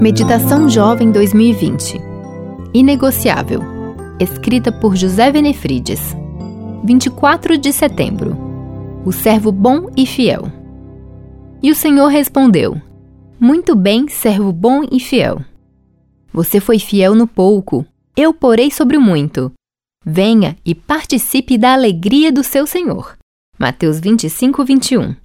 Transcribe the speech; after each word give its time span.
Meditação 0.00 0.68
Jovem 0.68 1.10
2020 1.10 1.98
Inegociável. 2.74 3.62
Escrita 4.20 4.70
por 4.70 4.94
José 4.94 5.32
Benefrides 5.32 6.14
24 6.84 7.56
de 7.56 7.72
setembro. 7.72 8.36
O 9.06 9.10
servo 9.10 9.50
bom 9.50 9.90
e 9.96 10.04
fiel. 10.04 10.52
E 11.62 11.70
o 11.70 11.74
Senhor 11.74 12.08
respondeu 12.08 12.80
Muito 13.40 13.74
bem, 13.74 14.06
servo 14.06 14.52
bom 14.52 14.82
e 14.92 15.00
fiel. 15.00 15.42
Você 16.30 16.60
foi 16.60 16.78
fiel 16.78 17.14
no 17.14 17.26
pouco, 17.26 17.84
eu 18.14 18.34
porei 18.34 18.70
sobre 18.70 18.98
o 18.98 19.00
muito. 19.00 19.50
Venha 20.04 20.58
e 20.62 20.74
participe 20.74 21.56
da 21.56 21.72
alegria 21.72 22.30
do 22.30 22.44
seu 22.44 22.66
Senhor. 22.66 23.16
Mateus 23.58 23.98
25, 23.98 24.62
21 24.62 25.16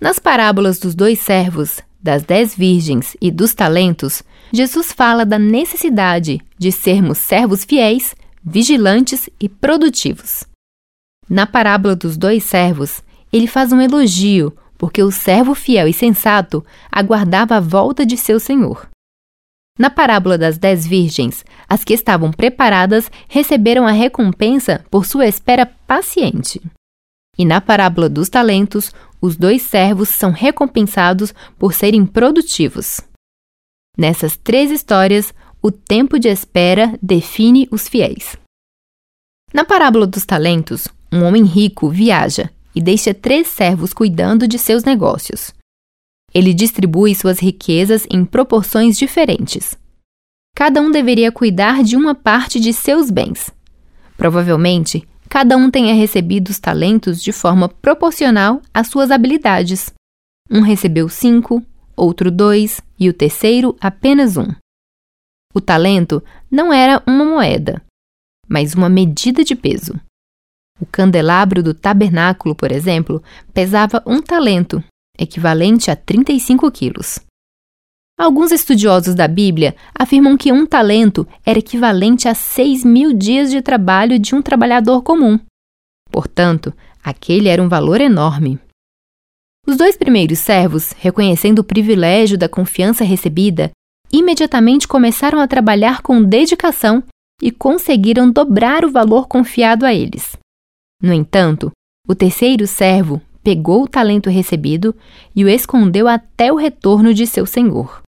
Nas 0.00 0.18
parábolas 0.18 0.78
dos 0.78 0.94
dois 0.94 1.18
servos, 1.18 1.82
das 2.04 2.22
dez 2.22 2.54
virgens 2.54 3.16
e 3.18 3.30
dos 3.30 3.54
talentos, 3.54 4.22
Jesus 4.52 4.92
fala 4.92 5.24
da 5.24 5.38
necessidade 5.38 6.38
de 6.58 6.70
sermos 6.70 7.16
servos 7.16 7.64
fiéis, 7.64 8.14
vigilantes 8.44 9.30
e 9.40 9.48
produtivos. 9.48 10.44
Na 11.26 11.46
parábola 11.46 11.96
dos 11.96 12.18
dois 12.18 12.44
servos, 12.44 13.02
ele 13.32 13.46
faz 13.46 13.72
um 13.72 13.80
elogio 13.80 14.54
porque 14.76 15.02
o 15.02 15.10
servo 15.10 15.54
fiel 15.54 15.88
e 15.88 15.94
sensato 15.94 16.62
aguardava 16.92 17.56
a 17.56 17.60
volta 17.60 18.04
de 18.04 18.18
seu 18.18 18.38
senhor. 18.38 18.86
Na 19.78 19.88
parábola 19.88 20.36
das 20.36 20.58
dez 20.58 20.86
virgens, 20.86 21.42
as 21.66 21.82
que 21.82 21.94
estavam 21.94 22.30
preparadas 22.30 23.10
receberam 23.28 23.86
a 23.86 23.92
recompensa 23.92 24.84
por 24.90 25.06
sua 25.06 25.26
espera 25.26 25.64
paciente. 25.86 26.60
E 27.36 27.44
na 27.44 27.60
parábola 27.60 28.08
dos 28.08 28.28
talentos, 28.28 28.92
os 29.20 29.36
dois 29.36 29.62
servos 29.62 30.08
são 30.08 30.30
recompensados 30.30 31.34
por 31.58 31.72
serem 31.72 32.04
produtivos. 32.04 33.00
Nessas 33.96 34.36
três 34.36 34.70
histórias, 34.70 35.32
o 35.62 35.70
tempo 35.70 36.18
de 36.18 36.28
espera 36.28 36.98
define 37.02 37.66
os 37.70 37.88
fiéis. 37.88 38.36
Na 39.52 39.64
parábola 39.64 40.06
dos 40.06 40.26
talentos, 40.26 40.88
um 41.12 41.22
homem 41.22 41.44
rico 41.44 41.88
viaja 41.88 42.50
e 42.74 42.80
deixa 42.80 43.14
três 43.14 43.46
servos 43.46 43.92
cuidando 43.92 44.48
de 44.48 44.58
seus 44.58 44.84
negócios. 44.84 45.54
Ele 46.34 46.52
distribui 46.52 47.14
suas 47.14 47.38
riquezas 47.38 48.06
em 48.10 48.24
proporções 48.24 48.98
diferentes. 48.98 49.78
Cada 50.56 50.80
um 50.80 50.90
deveria 50.90 51.30
cuidar 51.30 51.82
de 51.84 51.96
uma 51.96 52.14
parte 52.14 52.58
de 52.58 52.72
seus 52.72 53.10
bens. 53.10 53.50
Provavelmente, 54.16 55.06
cada 55.34 55.56
um 55.56 55.68
tenha 55.68 55.92
recebido 55.94 56.50
os 56.50 56.60
talentos 56.60 57.20
de 57.20 57.32
forma 57.32 57.68
proporcional 57.68 58.62
às 58.72 58.86
suas 58.86 59.10
habilidades. 59.10 59.92
Um 60.48 60.60
recebeu 60.60 61.08
cinco, 61.08 61.60
outro 61.96 62.30
dois 62.30 62.80
e 62.96 63.08
o 63.08 63.12
terceiro 63.12 63.76
apenas 63.80 64.36
um. 64.36 64.46
O 65.52 65.60
talento 65.60 66.22
não 66.48 66.72
era 66.72 67.02
uma 67.04 67.24
moeda, 67.24 67.82
mas 68.48 68.74
uma 68.74 68.88
medida 68.88 69.42
de 69.42 69.56
peso. 69.56 70.00
O 70.80 70.86
candelabro 70.86 71.64
do 71.64 71.74
tabernáculo, 71.74 72.54
por 72.54 72.70
exemplo, 72.70 73.20
pesava 73.52 74.00
um 74.06 74.22
talento, 74.22 74.84
equivalente 75.18 75.90
a 75.90 75.96
35 75.96 76.70
quilos. 76.70 77.18
Alguns 78.16 78.52
estudiosos 78.52 79.14
da 79.14 79.26
Bíblia 79.26 79.74
afirmam 79.92 80.36
que 80.36 80.52
um 80.52 80.64
talento 80.64 81.26
era 81.44 81.58
equivalente 81.58 82.28
a 82.28 82.34
6 82.34 82.84
mil 82.84 83.12
dias 83.12 83.50
de 83.50 83.60
trabalho 83.60 84.20
de 84.20 84.36
um 84.36 84.40
trabalhador 84.40 85.02
comum. 85.02 85.38
Portanto, 86.12 86.72
aquele 87.02 87.48
era 87.48 87.60
um 87.60 87.68
valor 87.68 88.00
enorme. 88.00 88.60
Os 89.66 89.76
dois 89.76 89.96
primeiros 89.96 90.38
servos, 90.38 90.92
reconhecendo 90.92 91.58
o 91.58 91.64
privilégio 91.64 92.38
da 92.38 92.48
confiança 92.48 93.02
recebida, 93.02 93.72
imediatamente 94.12 94.86
começaram 94.86 95.40
a 95.40 95.48
trabalhar 95.48 96.00
com 96.00 96.22
dedicação 96.22 97.02
e 97.42 97.50
conseguiram 97.50 98.30
dobrar 98.30 98.84
o 98.84 98.92
valor 98.92 99.26
confiado 99.26 99.84
a 99.84 99.92
eles. 99.92 100.36
No 101.02 101.12
entanto, 101.12 101.72
o 102.06 102.14
terceiro 102.14 102.66
servo 102.66 103.20
pegou 103.42 103.82
o 103.82 103.88
talento 103.88 104.30
recebido 104.30 104.94
e 105.34 105.44
o 105.44 105.48
escondeu 105.48 106.06
até 106.06 106.52
o 106.52 106.56
retorno 106.56 107.12
de 107.12 107.26
seu 107.26 107.44
senhor. 107.44 108.03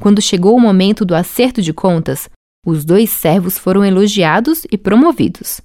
Quando 0.00 0.20
chegou 0.20 0.56
o 0.56 0.60
momento 0.60 1.04
do 1.04 1.14
acerto 1.14 1.62
de 1.62 1.72
contas, 1.72 2.28
os 2.66 2.84
dois 2.84 3.10
servos 3.10 3.58
foram 3.58 3.84
elogiados 3.84 4.66
e 4.70 4.78
promovidos. 4.78 5.60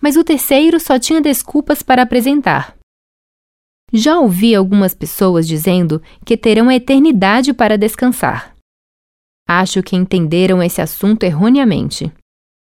Mas 0.00 0.16
o 0.16 0.24
terceiro 0.24 0.80
só 0.80 0.98
tinha 0.98 1.20
desculpas 1.20 1.82
para 1.82 2.02
apresentar. 2.02 2.76
Já 3.92 4.18
ouvi 4.18 4.54
algumas 4.54 4.94
pessoas 4.94 5.46
dizendo 5.46 6.00
que 6.24 6.36
terão 6.36 6.68
a 6.68 6.74
eternidade 6.74 7.52
para 7.52 7.76
descansar. 7.76 8.54
Acho 9.48 9.82
que 9.82 9.96
entenderam 9.96 10.62
esse 10.62 10.80
assunto 10.80 11.24
erroneamente. 11.24 12.12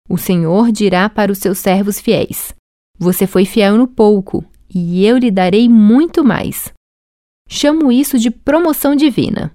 O 0.09 0.19
Senhor 0.19 0.71
dirá 0.71 1.09
para 1.09 1.33
os 1.33 1.39
seus 1.39 1.59
servos 1.59 1.99
fiéis: 1.99 2.55
Você 2.99 3.27
foi 3.27 3.47
fiel 3.47 3.77
no 3.79 3.89
pouco, 3.89 4.45
e 4.73 5.05
eu 5.05 5.17
lhe 5.17 5.31
darei 5.31 5.69
muito 5.69 6.23
mais. 6.23 6.73
Chamo 7.49 7.91
isso 7.91 8.19
de 8.19 8.31
promoção 8.31 8.95
divina. 8.95 9.53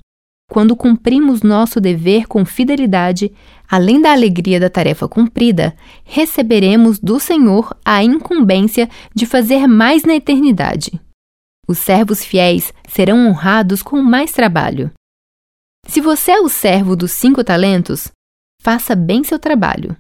Quando 0.52 0.76
cumprimos 0.76 1.44
nosso 1.44 1.80
dever 1.80 2.28
com 2.28 2.44
fidelidade, 2.44 3.32
além 3.70 4.02
da 4.02 4.12
alegria 4.12 4.60
da 4.60 4.70
tarefa 4.70 5.08
cumprida, 5.08 5.74
receberemos 6.04 7.00
do 7.00 7.22
Senhor 7.22 7.74
a 7.86 8.04
incumbência 8.04 8.90
de 9.16 9.26
fazer 9.26 9.66
mais 9.66 10.04
na 10.04 10.14
eternidade. 10.14 10.92
Os 11.66 11.78
servos 11.78 12.22
fiéis 12.22 12.74
serão 12.86 13.30
honrados 13.30 13.82
com 13.82 14.02
mais 14.02 14.34
trabalho. 14.34 14.92
Se 15.88 16.02
você 16.02 16.32
é 16.32 16.42
o 16.42 16.50
servo 16.50 16.98
dos 16.98 17.12
cinco 17.12 17.46
talentos, 17.46 18.10
faça 18.62 18.94
bem 18.94 19.24
seu 19.24 19.40
trabalho. 19.40 19.96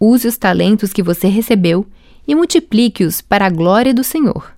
Use 0.00 0.28
os 0.28 0.38
talentos 0.38 0.92
que 0.92 1.02
você 1.02 1.26
recebeu 1.26 1.84
e 2.24 2.36
multiplique-os 2.36 3.20
para 3.20 3.46
a 3.46 3.50
glória 3.50 3.92
do 3.92 4.04
Senhor. 4.04 4.56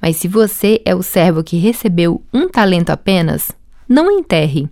Mas 0.00 0.16
se 0.16 0.26
você 0.26 0.80
é 0.86 0.94
o 0.94 1.02
servo 1.02 1.44
que 1.44 1.58
recebeu 1.58 2.24
um 2.32 2.48
talento 2.48 2.88
apenas, 2.88 3.52
não 3.88 4.10
enterre. 4.10 4.68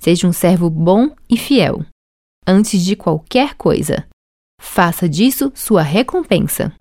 Seja 0.00 0.26
um 0.26 0.32
servo 0.32 0.68
bom 0.68 1.10
e 1.28 1.36
fiel. 1.36 1.84
Antes 2.46 2.84
de 2.84 2.94
qualquer 2.94 3.54
coisa, 3.54 4.06
faça 4.60 5.08
disso 5.08 5.50
sua 5.54 5.82
recompensa. 5.82 6.72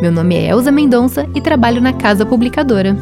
Meu 0.00 0.12
nome 0.12 0.34
é 0.34 0.48
Elza 0.48 0.70
Mendonça 0.70 1.26
e 1.34 1.40
trabalho 1.40 1.80
na 1.80 1.92
Casa 1.92 2.26
Publicadora. 2.26 2.94